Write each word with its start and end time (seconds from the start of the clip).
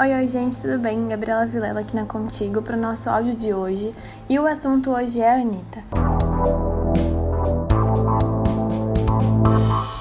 Oi, 0.00 0.14
oi, 0.14 0.26
gente, 0.26 0.58
tudo 0.58 0.78
bem? 0.78 1.08
Gabriela 1.08 1.44
Vilela 1.44 1.80
aqui 1.80 1.94
na 1.94 2.06
Contigo 2.06 2.62
para 2.62 2.74
o 2.74 2.80
nosso 2.80 3.10
áudio 3.10 3.34
de 3.34 3.52
hoje. 3.52 3.94
E 4.30 4.38
o 4.38 4.46
assunto 4.46 4.92
hoje 4.92 5.20
é 5.20 5.28
a 5.28 5.34
Anitta. 5.34 6.09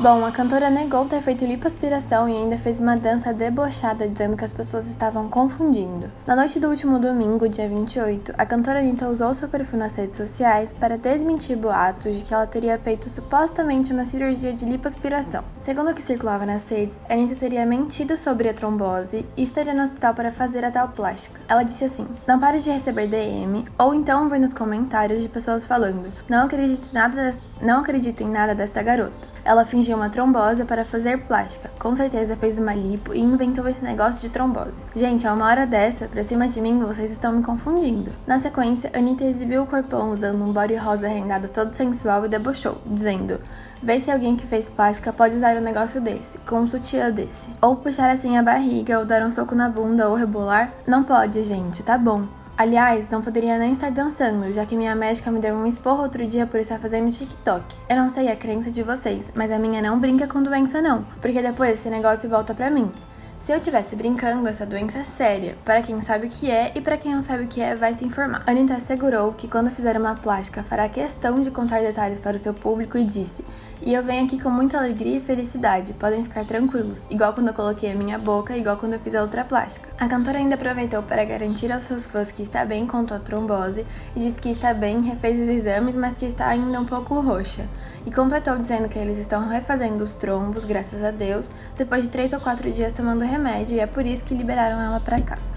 Bom, 0.02 0.26
a 0.26 0.32
cantora 0.32 0.70
negou 0.70 1.04
ter 1.08 1.22
feito 1.22 1.44
lipoaspiração 1.44 2.30
e 2.30 2.32
ainda 2.32 2.58
fez 2.58 2.80
uma 2.80 2.96
dança 2.96 3.34
debochada 3.34 4.08
dizendo 4.08 4.38
que 4.38 4.46
as 4.46 4.54
pessoas 4.54 4.90
estavam 4.90 5.28
confundindo. 5.28 6.10
Na 6.26 6.38
noite 6.38 6.58
do 6.58 6.70
último 6.70 6.98
domingo, 7.00 7.50
dia 7.50 7.68
28, 7.68 8.34
a 8.38 8.46
cantora 8.46 8.80
Anitta 8.80 9.10
usou 9.10 9.34
seu 9.34 9.50
perfil 9.50 9.78
nas 9.78 9.98
redes 9.98 10.16
sociais 10.16 10.72
para 10.72 10.98
desmentir 10.98 11.58
boatos 11.58 12.16
de 12.16 12.24
que 12.24 12.34
ela 12.34 12.48
teria 12.48 12.80
feito 12.80 13.10
supostamente 13.10 13.92
uma 13.92 14.06
cirurgia 14.06 14.54
de 14.54 14.64
lipoaspiração. 14.64 15.44
Segundo 15.60 15.92
o 15.92 15.94
que 15.94 16.02
circulava 16.02 16.46
nas 16.46 16.70
redes, 16.70 16.98
a 17.10 17.14
Anitta 17.14 17.36
teria 17.36 17.66
mentido 17.66 18.16
sobre 18.16 18.48
a 18.48 18.54
trombose 18.54 19.26
e 19.36 19.44
estaria 19.44 19.74
no 19.74 19.84
hospital 19.84 20.14
para 20.14 20.32
fazer 20.32 20.64
a 20.64 20.72
tal 20.72 20.88
plástica. 20.88 21.42
Ela 21.46 21.64
disse 21.64 21.84
assim: 21.84 22.08
Não 22.26 22.40
pare 22.40 22.60
de 22.60 22.72
receber 22.72 23.10
DM 23.10 23.66
ou 23.78 23.94
então 23.94 24.30
ver 24.30 24.40
nos 24.40 24.54
comentários 24.54 25.22
de 25.22 25.28
pessoas 25.28 25.66
falando: 25.66 26.10
Não 26.30 26.46
acredito, 26.46 26.94
nada, 26.94 27.32
não 27.62 27.82
acredito 27.82 28.24
em 28.24 28.30
nada 28.30 28.56
desta 28.56 28.82
garota. 28.82 29.28
Ela 29.50 29.66
fingiu 29.66 29.98
uma 29.98 30.12
trombose 30.12 30.64
para 30.64 30.86
fazer 30.86 31.22
plástica. 31.22 31.72
Com 31.80 31.96
certeza 31.96 32.36
fez 32.36 32.60
uma 32.60 32.72
lipo 32.72 33.16
e 33.16 33.20
inventou 33.20 33.68
esse 33.68 33.84
negócio 33.84 34.22
de 34.22 34.30
trombose. 34.30 34.84
Gente, 34.96 35.28
a 35.28 35.34
uma 35.34 35.48
hora 35.48 35.66
dessa, 35.66 36.08
pra 36.08 36.24
cima 36.24 36.48
de 36.48 36.62
mim, 36.62 36.78
vocês 36.78 37.10
estão 37.10 37.34
me 37.34 37.42
confundindo. 37.42 38.14
Na 38.28 38.38
sequência, 38.38 38.92
Anitta 38.94 39.24
exibiu 39.24 39.64
o 39.64 39.66
corpão 39.66 40.12
usando 40.12 40.44
um 40.44 40.54
body 40.54 40.76
rosa 40.76 41.08
rendado 41.08 41.48
todo 41.48 41.74
sensual 41.74 42.28
e 42.28 42.30
debochou, 42.30 42.78
dizendo: 42.86 43.42
Vê 43.82 44.00
se 44.00 44.12
alguém 44.12 44.36
que 44.36 44.46
fez 44.46 44.70
plástica 44.70 45.12
pode 45.12 45.38
usar 45.38 45.58
um 45.58 45.62
negócio 45.62 46.00
desse, 46.00 46.38
com 46.48 46.60
um 46.60 46.68
sutiã 46.68 47.10
desse. 47.10 47.50
Ou 47.60 47.76
puxar 47.76 48.12
assim 48.12 48.38
a 48.38 48.44
barriga, 48.44 49.00
ou 49.00 49.06
dar 49.06 49.26
um 49.26 49.32
soco 49.32 49.56
na 49.56 49.68
bunda, 49.68 50.08
ou 50.10 50.16
rebolar. 50.16 50.72
Não 50.86 51.04
pode, 51.04 51.42
gente, 51.42 51.82
tá 51.82 51.98
bom. 51.98 52.28
Aliás, 52.60 53.10
não 53.10 53.22
poderia 53.22 53.58
nem 53.58 53.72
estar 53.72 53.90
dançando, 53.90 54.52
já 54.52 54.66
que 54.66 54.76
minha 54.76 54.94
médica 54.94 55.32
me 55.32 55.40
deu 55.40 55.56
um 55.56 55.66
esporro 55.66 56.04
outro 56.04 56.28
dia 56.28 56.46
por 56.46 56.60
estar 56.60 56.78
fazendo 56.78 57.10
TikTok. 57.10 57.64
Eu 57.88 57.96
não 57.96 58.10
sei 58.10 58.28
a 58.28 58.36
crença 58.36 58.70
de 58.70 58.84
vocês, 58.84 59.32
mas 59.34 59.50
a 59.50 59.58
minha 59.58 59.82
não 59.82 59.98
brinca 59.98 60.28
com 60.28 60.44
doença 60.44 60.82
não, 60.82 61.06
porque 61.22 61.42
depois 61.42 61.80
esse 61.80 61.90
negócio 61.90 62.30
volta 62.30 62.54
pra 62.54 62.70
mim. 62.70 62.92
Se 63.40 63.54
eu 63.54 63.60
tivesse 63.62 63.96
brincando, 63.96 64.50
essa 64.50 64.66
doença 64.66 64.98
é 64.98 65.04
séria. 65.06 65.56
Para 65.64 65.82
quem 65.82 66.02
sabe 66.02 66.28
o 66.28 66.30
que 66.30 66.52
é 66.52 66.74
e 66.76 66.82
para 66.82 66.98
quem 66.98 67.16
não 67.16 67.22
sabe 67.22 67.46
o 67.46 67.48
que 67.48 67.62
é, 67.62 67.74
vai 67.74 67.94
se 67.94 68.04
informar. 68.04 68.44
Anitta 68.46 68.74
assegurou 68.74 69.32
que 69.32 69.48
quando 69.48 69.72
fizer 69.72 69.98
uma 69.98 70.14
plástica 70.14 70.62
fará 70.62 70.90
questão 70.90 71.42
de 71.42 71.50
contar 71.50 71.80
detalhes 71.80 72.20
para 72.20 72.36
o 72.36 72.40
seu 72.40 72.54
público 72.54 72.98
e 72.98 73.06
disse: 73.06 73.44
"E 73.82 73.94
eu 73.94 74.04
venho 74.04 74.26
aqui 74.26 74.42
com 74.42 74.50
muita 74.50 74.78
alegria 74.78 75.18
e 75.18 75.22
felicidade. 75.22 75.94
Podem 75.94 76.22
ficar 76.22 76.44
tranquilos, 76.44 77.08
igual 77.10 77.32
quando 77.32 77.48
eu 77.48 77.54
coloquei 77.54 77.94
a 77.94 77.96
minha 77.96 78.20
boca, 78.20 78.58
igual 78.58 78.76
quando 78.76 78.96
eu 78.96 79.00
fiz 79.00 79.16
a 79.16 79.22
outra 79.22 79.46
plástica." 79.46 79.90
A 79.98 80.10
cantora 80.10 80.38
ainda 80.38 80.56
aproveitou 80.56 81.02
para 81.02 81.24
garantir 81.24 81.72
aos 81.72 81.86
seus 81.86 82.08
fãs 82.08 82.32
que 82.32 82.44
está 82.44 82.66
bem 82.66 82.86
com 82.86 82.98
a 82.98 83.20
trombose 83.20 83.86
e 84.18 84.20
disse 84.20 84.36
que 84.36 84.50
está 84.50 84.74
bem, 84.74 85.02
refez 85.02 85.40
os 85.40 85.48
exames, 85.48 85.96
mas 85.96 86.18
que 86.18 86.26
está 86.26 86.50
ainda 86.50 86.78
um 86.78 86.86
pouco 86.86 87.22
roxa. 87.22 87.66
E 88.06 88.12
completou 88.12 88.58
dizendo 88.58 88.90
que 88.90 89.00
eles 89.00 89.18
estão 89.18 89.48
refazendo 89.48 90.04
os 90.04 90.14
trombos, 90.14 90.66
graças 90.66 91.04
a 91.04 91.12
Deus, 91.12 91.50
depois 91.78 92.04
de 92.04 92.10
três 92.10 92.34
ou 92.34 92.40
quatro 92.40 92.70
dias 92.70 92.92
tomando 92.92 93.29
remédio 93.30 93.78
e 93.78 93.80
é 93.80 93.88
por 93.88 94.06
isso 94.06 94.26
que 94.26 94.34
liberaram 94.34 94.82
ela 94.82 95.00
para 95.00 95.22
casa. 95.22 95.54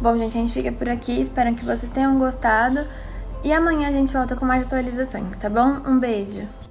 Bom, 0.00 0.16
gente, 0.16 0.36
a 0.36 0.40
gente 0.40 0.52
fica 0.52 0.72
por 0.72 0.88
aqui. 0.88 1.20
Espero 1.20 1.54
que 1.54 1.64
vocês 1.64 1.90
tenham 1.90 2.18
gostado. 2.18 2.86
E 3.44 3.52
amanhã 3.52 3.88
a 3.88 3.92
gente 3.92 4.12
volta 4.12 4.34
com 4.34 4.44
mais 4.44 4.64
atualizações, 4.64 5.36
tá 5.36 5.50
bom? 5.50 5.80
Um 5.86 5.98
beijo! 5.98 6.63